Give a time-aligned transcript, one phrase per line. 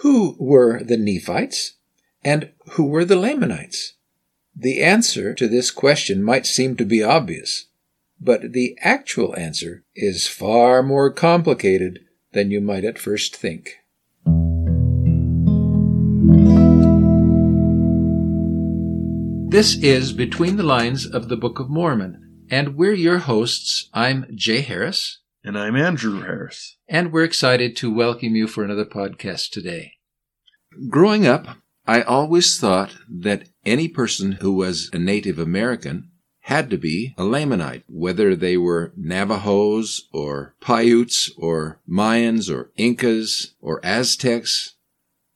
[0.00, 1.74] Who were the Nephites?
[2.24, 3.94] And who were the Lamanites?
[4.56, 7.66] The answer to this question might seem to be obvious,
[8.18, 12.00] but the actual answer is far more complicated
[12.32, 13.76] than you might at first think.
[19.50, 23.90] This is Between the Lines of the Book of Mormon, and we're your hosts.
[23.92, 25.18] I'm Jay Harris.
[25.42, 26.76] And I'm Andrew Harris.
[26.88, 29.94] And we're excited to welcome you for another podcast today.
[30.88, 36.76] Growing up, I always thought that any person who was a Native American had to
[36.76, 44.74] be a Lamanite, whether they were Navajos or Paiutes or Mayans or Incas or Aztecs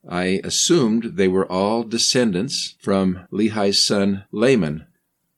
[0.09, 4.87] I assumed they were all descendants from Lehi's son Laman.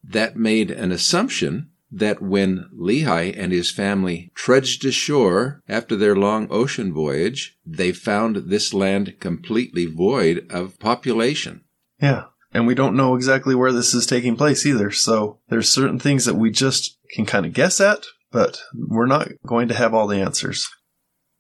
[0.03, 6.47] That made an assumption that when Lehi and his family trudged ashore after their long
[6.51, 11.65] ocean voyage, they found this land completely void of population.
[12.01, 12.25] Yeah.
[12.53, 14.91] And we don't know exactly where this is taking place either.
[14.91, 19.29] So there's certain things that we just can kind of guess at, but we're not
[19.47, 20.69] going to have all the answers.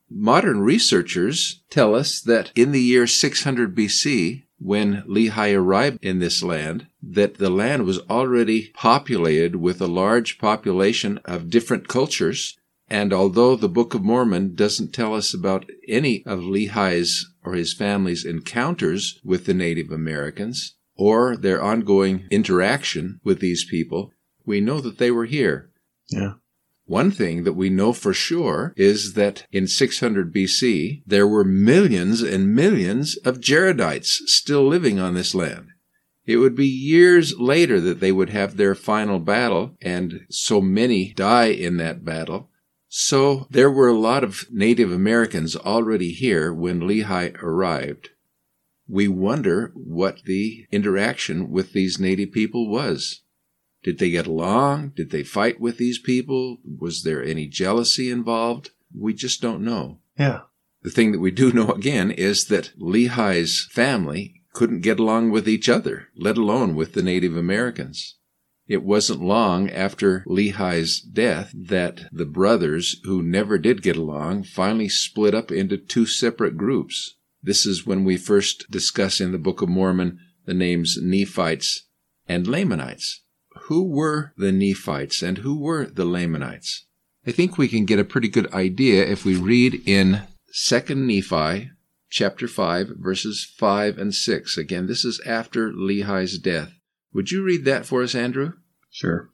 [0.08, 6.42] Modern researchers tell us that in the year 600 BC, when Lehi arrived in this
[6.42, 12.56] land, that the land was already populated with a large population of different cultures.
[12.88, 17.74] And although the Book of Mormon doesn't tell us about any of Lehi's or his
[17.74, 24.12] family's encounters with the Native Americans or their ongoing interaction with these people,
[24.44, 25.70] we know that they were here.
[26.08, 26.34] Yeah.
[26.86, 32.22] One thing that we know for sure is that in 600 BC, there were millions
[32.22, 35.70] and millions of Jaredites still living on this land.
[36.26, 41.12] It would be years later that they would have their final battle, and so many
[41.12, 42.50] die in that battle.
[42.88, 48.10] So there were a lot of Native Americans already here when Lehi arrived.
[48.88, 53.22] We wonder what the interaction with these native people was.
[53.86, 54.94] Did they get along?
[54.96, 56.58] Did they fight with these people?
[56.64, 58.70] Was there any jealousy involved?
[58.92, 60.00] We just don't know.
[60.18, 60.40] Yeah.
[60.82, 65.48] The thing that we do know again is that Lehi's family couldn't get along with
[65.48, 68.16] each other, let alone with the Native Americans.
[68.66, 74.88] It wasn't long after Lehi's death that the brothers, who never did get along, finally
[74.88, 77.18] split up into two separate groups.
[77.40, 81.84] This is when we first discuss in the Book of Mormon the names Nephites
[82.26, 83.22] and Lamanites
[83.66, 86.86] who were the Nephites and who were the Lamanites?
[87.26, 90.22] I think we can get a pretty good idea if we read in
[90.68, 91.70] 2 Nephi
[92.08, 94.56] chapter 5 verses 5 and 6.
[94.56, 96.72] Again, this is after Lehi's death.
[97.12, 98.52] Would you read that for us, Andrew?
[98.90, 99.30] Sure.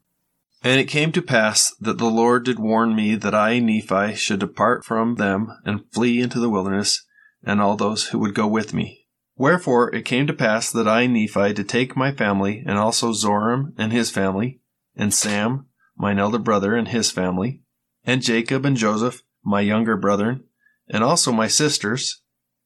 [0.65, 4.41] And it came to pass that the Lord did warn me that I, Nephi, should
[4.41, 7.05] depart from them and flee into the wilderness,
[7.43, 9.02] and all those who would go with me.
[9.37, 13.73] Wherefore it came to pass that I, Nephi, did take my family, and also Zoram
[13.79, 14.61] and his family,
[14.95, 15.67] and Sam,
[15.97, 17.63] mine elder brother, and his family,
[18.05, 20.45] and Jacob and Joseph, my younger brethren,
[20.89, 22.23] and also my sisters.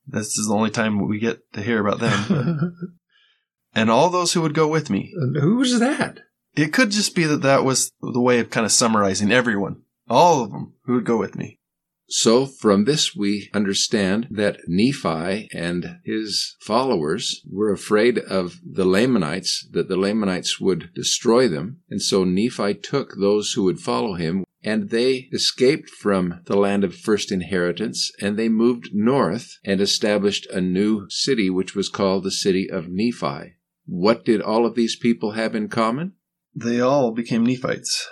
[0.06, 2.98] This is the only time we get to hear about them.
[3.74, 5.12] and all those who would go with me.
[5.40, 6.20] Who was that?
[6.54, 9.82] It could just be that that was the way of kind of summarizing everyone.
[10.08, 11.60] All of them who would go with me.
[12.08, 19.66] So from this we understand that Nephi and his followers were afraid of the Lamanites,
[19.72, 21.80] that the Lamanites would destroy them.
[21.90, 26.84] And so Nephi took those who would follow him and they escaped from the land
[26.84, 32.24] of first inheritance and they moved north and established a new city which was called
[32.24, 33.56] the city of Nephi.
[33.84, 36.14] What did all of these people have in common?
[36.54, 38.08] They all became Nephites.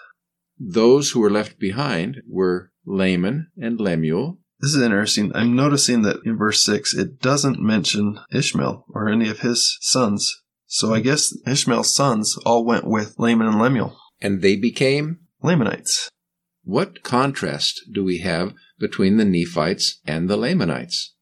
[0.58, 4.38] Those who were left behind were Laman, and Lemuel.
[4.60, 5.30] This is interesting.
[5.34, 10.42] I'm noticing that in verse 6, it doesn't mention Ishmael or any of his sons.
[10.66, 13.96] So I guess Ishmael's sons all went with Laman and Lemuel.
[14.20, 16.08] And they became Lamanites.
[16.62, 21.14] What contrast do we have between the Nephites and the Lamanites?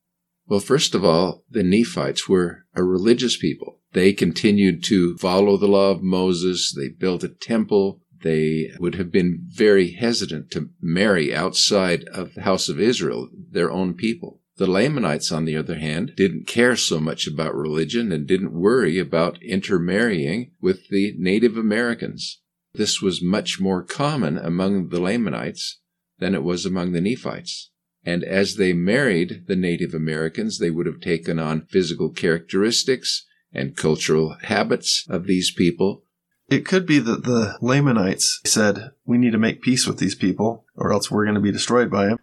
[0.46, 3.80] Well, first of all, the Nephites were a religious people.
[3.92, 6.72] They continued to follow the law of Moses.
[6.76, 12.42] They built a temple they would have been very hesitant to marry outside of the
[12.42, 14.40] house of Israel, their own people.
[14.56, 18.98] The Lamanites, on the other hand, didn't care so much about religion and didn't worry
[18.98, 22.40] about intermarrying with the Native Americans.
[22.74, 25.80] This was much more common among the Lamanites
[26.18, 27.70] than it was among the Nephites.
[28.04, 33.76] And as they married the Native Americans, they would have taken on physical characteristics and
[33.76, 36.04] cultural habits of these people
[36.52, 40.64] it could be that the Lamanites said, We need to make peace with these people,
[40.76, 42.18] or else we're going to be destroyed by them.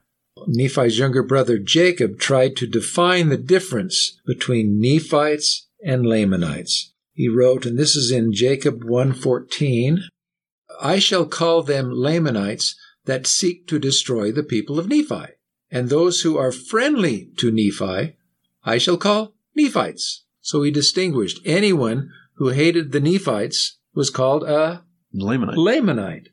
[0.48, 6.94] Nephi's younger brother Jacob tried to define the difference between Nephites and Lamanites.
[7.14, 10.00] He wrote, and this is in Jacob 1:14,
[10.80, 12.76] I shall call them Lamanites
[13.06, 15.34] that seek to destroy the people of Nephi,
[15.70, 18.16] and those who are friendly to Nephi
[18.64, 20.24] I shall call Nephites.
[20.42, 25.58] So he distinguished anyone who hated the Nephites was called a Lamanite.
[25.58, 26.28] Lamanite.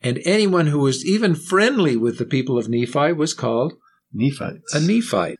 [0.00, 3.74] And anyone who was even friendly with the people of Nephi was called
[4.12, 4.74] Nephites.
[4.74, 5.38] a Nephite.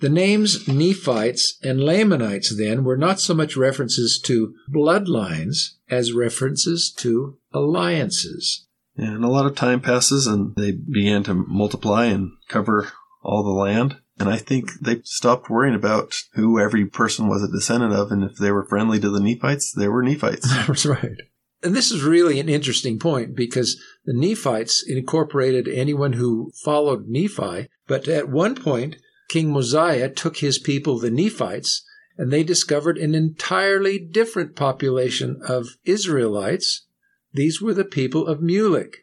[0.00, 6.92] The names Nephites and Lamanites then were not so much references to bloodlines as references
[6.98, 8.66] to alliances.
[8.98, 13.58] And a lot of time passes and they began to multiply and cover all the
[13.58, 13.96] land.
[14.20, 18.10] And I think they stopped worrying about who every person was a descendant of.
[18.10, 20.48] And if they were friendly to the Nephites, they were Nephites.
[20.66, 21.16] That's right.
[21.62, 27.68] And this is really an interesting point because the Nephites incorporated anyone who followed Nephi.
[27.86, 28.96] But at one point,
[29.28, 31.84] King Mosiah took his people, the Nephites,
[32.16, 36.86] and they discovered an entirely different population of Israelites.
[37.32, 38.94] These were the people of Mulek.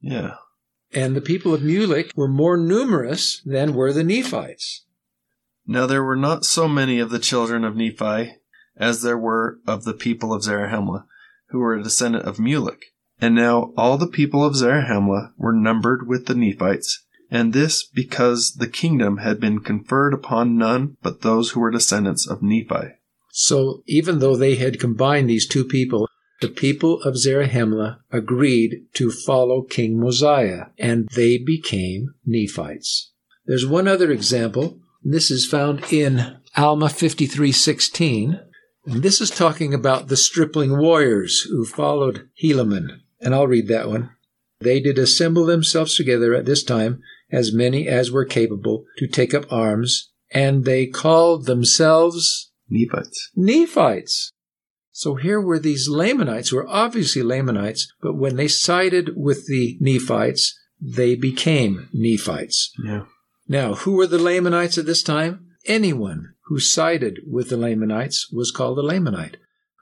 [0.00, 0.34] yeah.
[0.92, 4.84] And the people of Mulek were more numerous than were the Nephites.
[5.66, 8.32] Now there were not so many of the children of Nephi
[8.76, 11.04] as there were of the people of Zarahemla,
[11.50, 12.82] who were a descendant of Mulek.
[13.20, 18.54] And now all the people of Zarahemla were numbered with the Nephites, and this because
[18.54, 22.94] the kingdom had been conferred upon none but those who were descendants of Nephi.
[23.30, 26.08] So even though they had combined these two people,
[26.40, 33.12] the people of Zarahemla agreed to follow King Mosiah, and they became Nephites.
[33.46, 34.78] There's one other example.
[35.04, 38.40] and This is found in Alma 53:16,
[38.86, 43.00] and this is talking about the stripling warriors who followed Helaman.
[43.20, 44.10] And I'll read that one.
[44.60, 49.34] They did assemble themselves together at this time, as many as were capable, to take
[49.34, 53.30] up arms, and they called themselves Nephites.
[53.34, 54.32] Nephites.
[54.92, 59.78] So here were these Lamanites who were obviously Lamanites, but when they sided with the
[59.80, 62.72] Nephites, they became Nephites.
[62.84, 63.04] Yeah.
[63.48, 65.46] Now, who were the Lamanites at this time?
[65.66, 69.36] Anyone who sided with the Lamanites was called a Lamanite.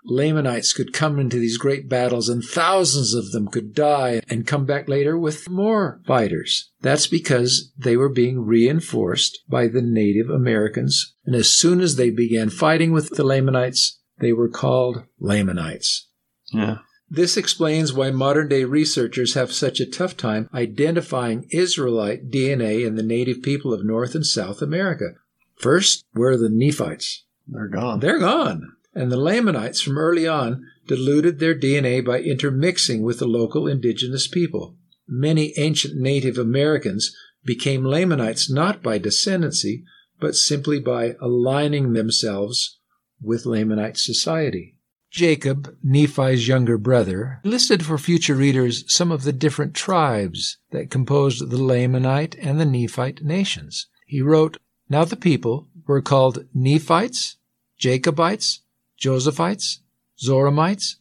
[0.04, 4.64] Lamanites could come into these great battles and thousands of them could die and come
[4.64, 6.72] back later with more fighters.
[6.80, 11.14] That's because they were being reinforced by the Native Americans.
[11.26, 16.08] And as soon as they began fighting with the Lamanites, they were called Lamanites.
[16.52, 16.78] Yeah.
[17.10, 22.96] This explains why modern day researchers have such a tough time identifying Israelite DNA in
[22.96, 25.12] the native people of North and South America.
[25.56, 27.24] First, where are the Nephites?
[27.46, 28.00] They're gone.
[28.00, 28.74] They're gone.
[28.94, 34.28] And the Lamanites from early on diluted their DNA by intermixing with the local indigenous
[34.28, 34.76] people.
[35.06, 39.84] Many ancient Native Americans became Lamanites not by descendancy,
[40.20, 42.77] but simply by aligning themselves
[43.20, 44.74] with Lamanite society.
[45.10, 51.48] Jacob, Nephi's younger brother, listed for future readers some of the different tribes that composed
[51.48, 53.86] the Lamanite and the Nephite nations.
[54.06, 57.36] He wrote, Now the people were called Nephites,
[57.78, 58.60] Jacobites,
[59.00, 59.78] Josephites,
[60.22, 60.96] Zoramites,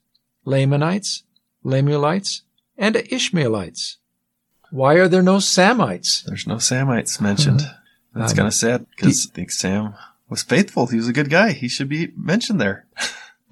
[0.45, 1.23] Lamanites,
[1.65, 2.41] Lemuelites,
[2.77, 3.97] and Ishmaelites.
[4.71, 6.23] Why are there no Samites?
[6.23, 7.61] There's no Samites mentioned.
[8.13, 9.93] That's kind of um, sad because I think Sam
[10.29, 10.87] was faithful.
[10.87, 11.51] He was a good guy.
[11.51, 12.85] He should be mentioned there.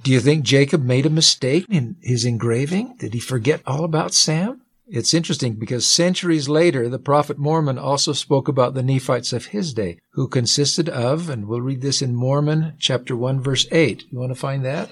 [0.04, 2.96] Do you think Jacob made a mistake in his engraving?
[3.00, 4.62] Did he forget all about Sam?
[4.88, 9.74] It's interesting because centuries later, the prophet Mormon also spoke about the Nephites of his
[9.74, 14.06] day, who consisted of, and we'll read this in Mormon chapter 1 verse 8.
[14.12, 14.92] You want to find that?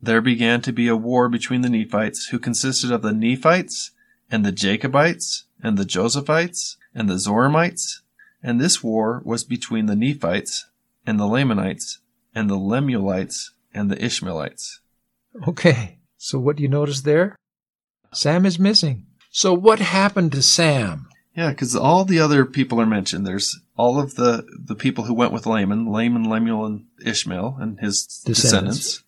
[0.00, 3.90] There began to be a war between the Nephites, who consisted of the Nephites
[4.30, 8.00] and the Jacobites and the Josephites and the Zoramites.
[8.42, 10.64] And this war was between the Nephites
[11.06, 11.98] and the Lamanites
[12.34, 14.80] and the Lemuelites and the Ishmaelites.
[15.46, 15.98] Okay.
[16.16, 17.36] So what do you notice there?
[18.12, 19.06] Sam is missing.
[19.30, 21.08] So what happened to Sam?
[21.36, 23.26] Yeah, because all the other people are mentioned.
[23.26, 27.78] There's all of the, the people who went with Laman, Laman, Lemuel, and Ishmael, and
[27.78, 28.78] his Descendants.
[28.78, 29.02] descendants.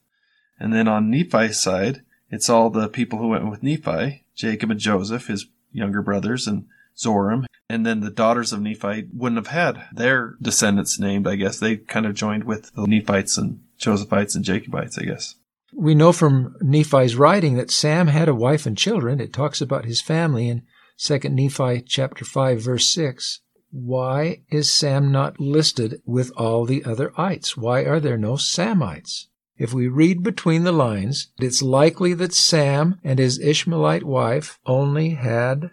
[0.60, 4.78] And then on Nephi's side, it's all the people who went with Nephi, Jacob and
[4.78, 6.66] Joseph, his younger brothers, and
[6.98, 7.44] Zoram.
[7.70, 11.58] And then the daughters of Nephi wouldn't have had their descendants named, I guess.
[11.58, 15.34] They kind of joined with the Nephites and Josephites and Jacobites, I guess.
[15.74, 19.20] We know from Nephi's writing that Sam had a wife and children.
[19.20, 20.62] It talks about his family in
[20.98, 23.40] 2 Nephi chapter 5 verse 6.
[23.70, 27.54] Why is Sam not listed with all the other ites?
[27.54, 29.26] Why are there no Samites?
[29.58, 35.10] If we read between the lines, it's likely that Sam and his Ishmaelite wife only
[35.10, 35.72] had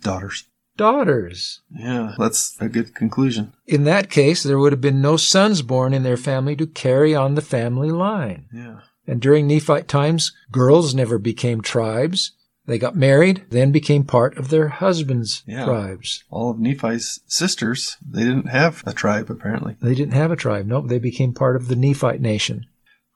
[0.00, 0.48] Daughters.
[0.78, 1.60] Daughters.
[1.70, 3.52] Yeah, that's a good conclusion.
[3.66, 7.14] In that case, there would have been no sons born in their family to carry
[7.14, 8.46] on the family line.
[8.52, 8.80] Yeah.
[9.06, 12.32] And during Nephite times, girls never became tribes.
[12.66, 15.64] They got married, then became part of their husbands' Yeah.
[15.64, 16.24] tribes.
[16.30, 19.76] All of Nephi's sisters, they didn't have a tribe apparently.
[19.80, 20.66] They didn't have a tribe.
[20.66, 22.66] Nope, they became part of the Nephite nation.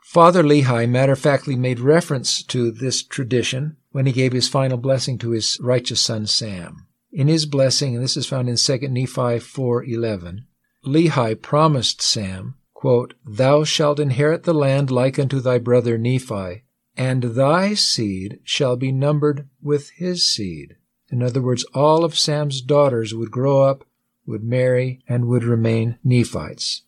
[0.02, 4.78] Father Lehi matter of factly made reference to this tradition when he gave his final
[4.78, 6.86] blessing to his righteous son Sam.
[7.12, 10.46] In his blessing, and this is found in 2 Nephi 4:11,
[10.84, 16.62] Lehi promised Sam, quote, "Thou shalt inherit the land like unto thy brother Nephi,
[16.96, 20.76] and thy seed shall be numbered with his seed."
[21.10, 23.84] In other words, all of Sam's daughters would grow up,
[24.26, 26.82] would marry, and would remain Nephites.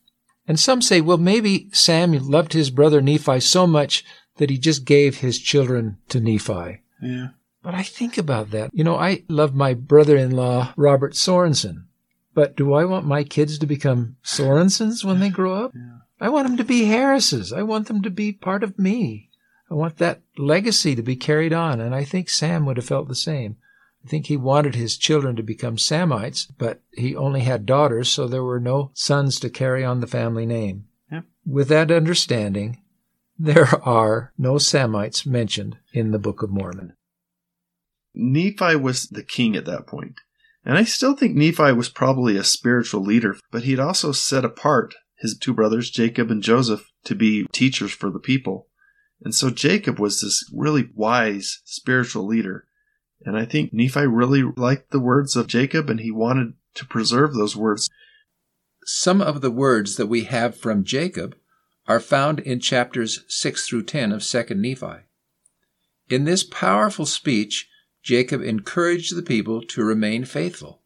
[0.49, 4.05] And some say, well, maybe Sam loved his brother Nephi so much
[4.37, 6.81] that he just gave his children to Nephi.
[7.03, 7.29] Yeah.
[7.65, 8.71] But I think about that.
[8.75, 11.87] You know, I love my brother in law, Robert Sorensen.
[12.35, 15.73] But do I want my kids to become Sorensens when they grow up?
[15.75, 15.99] Yeah.
[16.21, 17.53] I want them to be Harrises.
[17.53, 19.31] I want them to be part of me.
[19.71, 21.81] I want that legacy to be carried on.
[21.81, 23.57] And I think Sam would have felt the same.
[24.05, 28.29] I think he wanted his children to become Samites, but he only had daughters, so
[28.29, 30.85] there were no sons to carry on the family name.
[31.11, 31.25] Yep.
[31.47, 32.83] With that understanding,
[33.39, 36.93] there are no Samites mentioned in the Book of Mormon.
[38.15, 40.21] Nephi was the king at that point.
[40.65, 44.95] And I still think Nephi was probably a spiritual leader, but he'd also set apart
[45.19, 48.69] his two brothers, Jacob and Joseph, to be teachers for the people.
[49.23, 52.67] And so Jacob was this really wise spiritual leader.
[53.25, 57.35] And I think Nephi really liked the words of Jacob and he wanted to preserve
[57.35, 57.89] those words.
[58.85, 61.37] Some of the words that we have from Jacob
[61.87, 65.05] are found in chapters 6 through 10 of 2nd Nephi.
[66.11, 67.69] In this powerful speech,
[68.05, 70.83] Jacob encouraged the people to remain faithful.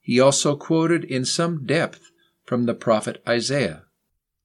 [0.00, 2.12] He also quoted in some depth
[2.44, 3.82] from the prophet Isaiah.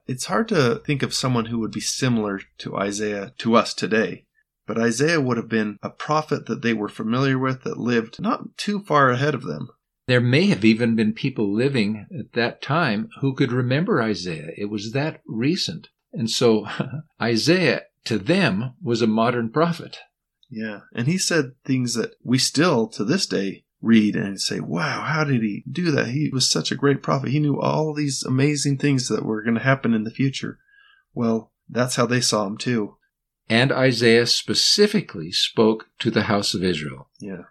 [0.08, 4.26] It's hard to think of someone who would be similar to Isaiah to us today.
[4.66, 8.58] But Isaiah would have been a prophet that they were familiar with that lived not
[8.58, 9.70] too far ahead of them.
[10.08, 14.50] There may have even been people living at that time who could remember Isaiah.
[14.58, 15.90] It was that recent.
[16.12, 16.68] And so
[17.22, 20.00] Isaiah to them was a modern prophet.
[20.50, 20.82] Yeah.
[20.94, 25.24] And he said things that we still to this day read and say, wow, how
[25.24, 26.08] did he do that?
[26.08, 27.30] He was such a great prophet.
[27.30, 30.60] He knew all these amazing things that were going to happen in the future.
[31.14, 32.96] Well, that's how they saw him too.
[33.48, 37.10] And Isaiah specifically spoke to the house of Israel.
[37.20, 37.44] Yeah.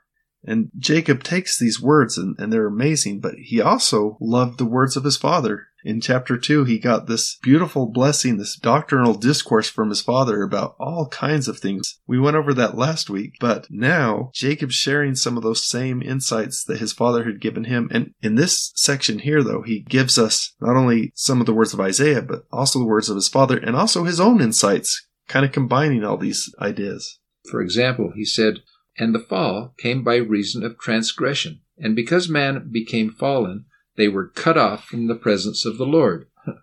[0.45, 4.97] And Jacob takes these words and, and they're amazing, but he also loved the words
[4.97, 5.68] of his father.
[5.85, 10.75] In chapter 2, he got this beautiful blessing, this doctrinal discourse from his father about
[10.81, 12.01] all kinds of things.
[12.07, 16.65] We went over that last week, but now Jacob's sharing some of those same insights
[16.65, 17.89] that his father had given him.
[17.93, 21.73] And in this section here, though, he gives us not only some of the words
[21.73, 25.47] of Isaiah, but also the words of his father and also his own insights, kind
[25.47, 27.21] of combining all these ideas.
[27.51, 28.63] For example, he said,
[28.99, 31.61] And the fall came by reason of transgression.
[31.79, 33.67] And because man became fallen,
[33.99, 36.29] they were cut off from the presence of the Lord.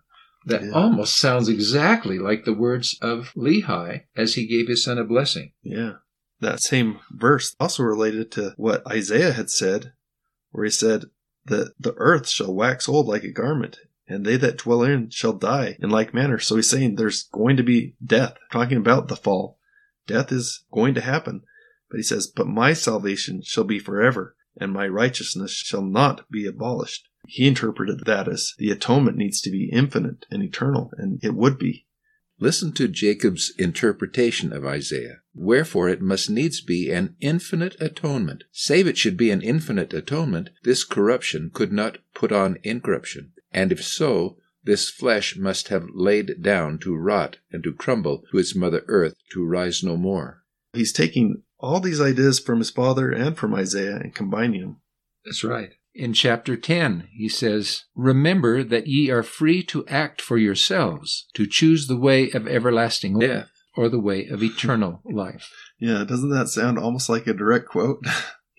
[0.47, 0.71] That Yeah.
[0.73, 5.53] almost sounds exactly like the words of Lehi as he gave his son a blessing.
[5.63, 5.93] Yeah.
[6.39, 9.93] That same verse also related to what Isaiah had said,
[10.51, 11.05] where he said
[11.45, 15.33] that the earth shall wax old like a garment, and they that dwell in shall
[15.33, 16.37] die in like manner.
[16.37, 19.57] So he's saying there's going to be death, talking about the fall.
[20.05, 21.41] Death is going to happen.
[21.89, 26.45] But he says, But my salvation shall be forever, and my righteousness shall not be
[26.45, 27.09] abolished.
[27.27, 31.57] He interpreted that as the atonement needs to be infinite and eternal, and it would
[31.57, 31.85] be.
[32.37, 35.21] Listen to Jacob's interpretation of Isaiah.
[35.33, 38.43] Wherefore it must needs be an infinite atonement.
[38.51, 43.31] Save it should be an infinite atonement, this corruption could not put on incorruption.
[43.53, 48.37] And if so, this flesh must have laid down to rot and to crumble to
[48.37, 50.43] its mother earth to rise no more.
[50.73, 54.77] He's taking all these ideas from his father and from Isaiah and combining them.
[55.23, 55.71] That's right.
[55.97, 61.47] In chapter 10, he says, Remember that ye are free to act for yourselves, to
[61.47, 65.49] choose the way of everlasting death or the way of eternal life.
[65.79, 68.05] Yeah, doesn't that sound almost like a direct quote?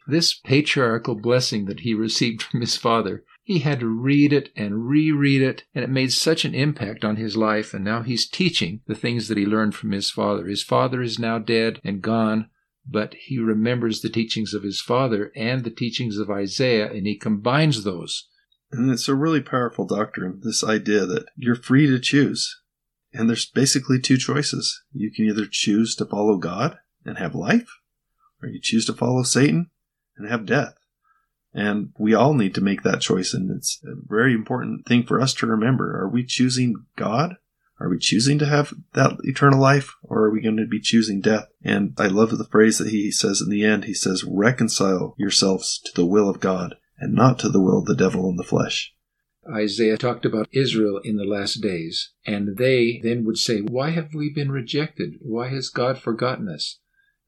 [0.08, 4.86] This patriarchal blessing that he received from his father, he had to read it and
[4.88, 7.74] reread it, and it made such an impact on his life.
[7.74, 10.46] And now he's teaching the things that he learned from his father.
[10.46, 12.50] His father is now dead and gone,
[12.88, 17.16] but he remembers the teachings of his father and the teachings of Isaiah, and he
[17.16, 18.28] combines those.
[18.72, 22.60] and it's a really powerful doctrine, this idea that you're free to choose.
[23.12, 24.82] And there's basically two choices.
[24.92, 27.68] You can either choose to follow God and have life,
[28.42, 29.70] or you choose to follow Satan
[30.16, 30.74] and have death.
[31.54, 33.32] And we all need to make that choice.
[33.32, 35.96] And it's a very important thing for us to remember.
[35.96, 37.36] Are we choosing God?
[37.78, 41.20] Are we choosing to have that eternal life or are we going to be choosing
[41.20, 41.46] death?
[41.62, 43.84] And I love the phrase that he says in the end.
[43.84, 47.84] He says, reconcile yourselves to the will of God and not to the will of
[47.84, 48.94] the devil in the flesh.
[49.52, 54.12] Isaiah talked about Israel in the last days, and they then would say, Why have
[54.12, 55.18] we been rejected?
[55.20, 56.80] Why has God forgotten us?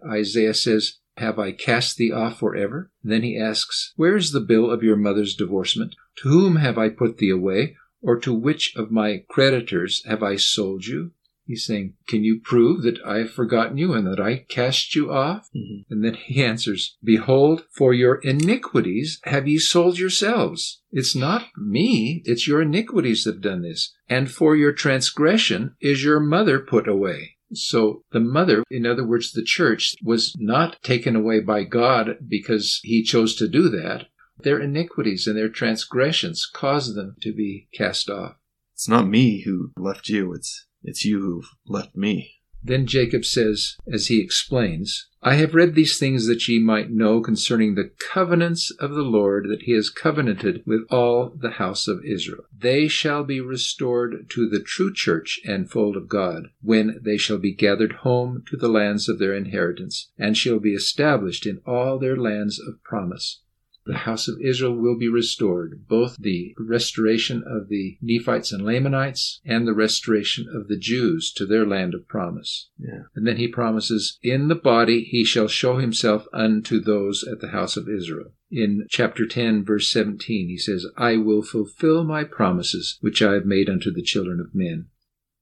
[0.05, 2.91] Isaiah says, Have I cast thee off forever?
[3.05, 5.95] Then he asks, Where is the bill of your mother's divorcement?
[6.23, 7.77] To whom have I put thee away?
[8.01, 11.13] Or to which of my creditors have I sold you?
[11.49, 15.11] He's saying, Can you prove that I have forgotten you and that I cast you
[15.11, 15.49] off?
[15.57, 15.93] Mm-hmm.
[15.93, 20.83] And then he answers, Behold, for your iniquities have ye sold yourselves.
[20.93, 23.95] It's not me, it's your iniquities that have done this.
[24.11, 27.37] And for your transgression is your mother put away.
[27.55, 32.79] So the mother, in other words, the church, was not taken away by God because
[32.83, 34.09] he chose to do that.
[34.41, 38.37] Their iniquities and their transgressions caused them to be cast off.
[38.73, 42.39] It's not me who left you, it's it's you who've left me.
[42.63, 47.21] Then Jacob says, as he explains, I have read these things that ye might know
[47.21, 52.05] concerning the covenants of the Lord that he has covenanted with all the house of
[52.05, 52.45] Israel.
[52.57, 57.39] They shall be restored to the true church and fold of God, when they shall
[57.39, 61.99] be gathered home to the lands of their inheritance, and shall be established in all
[61.99, 63.41] their lands of promise
[63.89, 69.41] the house of Israel will be restored, both the restoration of the Nephites and Lamanites
[69.47, 72.69] and the restoration of the Jews to their land of promise.
[72.79, 73.05] Yeah.
[73.17, 77.49] And then he promises, In the body he shall show himself unto those at the
[77.49, 78.33] house of Israel.
[78.51, 83.47] In chapter 10, verse 17, he says, I will fulfill my promises which I have
[83.47, 84.89] made unto the children of men.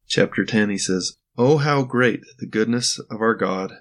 [0.06, 3.72] Chapter 10, he says, Oh, how great the goodness of our God!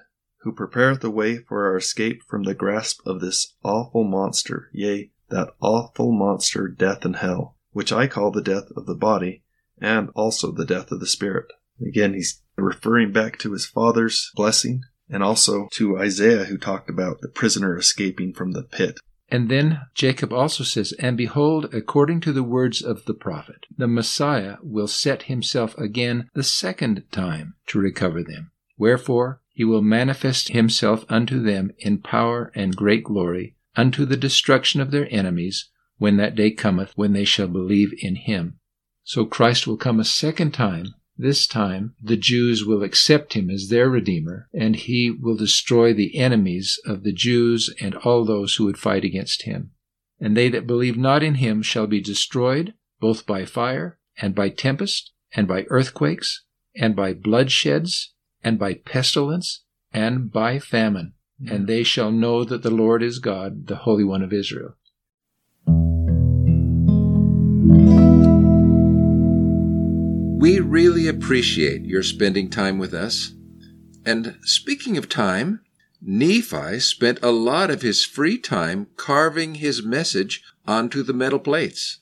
[0.46, 5.10] Who prepareth the way for our escape from the grasp of this awful monster, yea,
[5.28, 9.42] that awful monster, death and hell, which I call the death of the body,
[9.80, 11.46] and also the death of the spirit.
[11.84, 17.22] Again, he's referring back to his father's blessing, and also to Isaiah, who talked about
[17.22, 19.00] the prisoner escaping from the pit.
[19.28, 23.88] And then Jacob also says, And behold, according to the words of the prophet, the
[23.88, 28.52] Messiah will set himself again the second time to recover them.
[28.78, 34.82] Wherefore, he will manifest himself unto them in power and great glory, unto the destruction
[34.82, 38.58] of their enemies, when that day cometh when they shall believe in him.
[39.02, 40.94] So Christ will come a second time.
[41.16, 46.18] This time the Jews will accept him as their Redeemer, and he will destroy the
[46.18, 49.70] enemies of the Jews and all those who would fight against him.
[50.20, 54.50] And they that believe not in him shall be destroyed, both by fire, and by
[54.50, 58.08] tempest, and by earthquakes, and by bloodsheds,
[58.46, 61.12] and by pestilence, and by famine.
[61.50, 64.76] And they shall know that the Lord is God, the Holy One of Israel.
[70.38, 73.34] We really appreciate your spending time with us.
[74.04, 75.62] And speaking of time,
[76.00, 81.98] Nephi spent a lot of his free time carving his message onto the metal plates.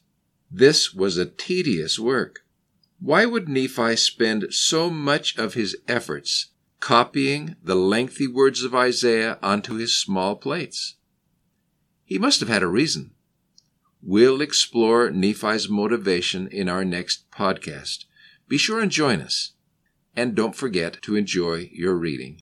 [0.51, 2.44] This was a tedious work.
[3.01, 6.47] Why would Nephi spend so much of his efforts
[6.81, 10.97] copying the lengthy words of Isaiah onto his small plates?
[12.05, 13.13] He must have had a reason.
[14.03, 18.05] We'll explore Nephi's motivation in our next podcast.
[18.49, 19.53] Be sure and join us.
[20.15, 22.41] And don't forget to enjoy your reading.